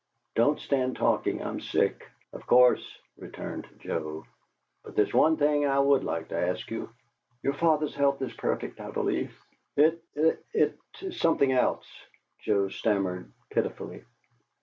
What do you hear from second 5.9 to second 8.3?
like to ask you" "Your father's health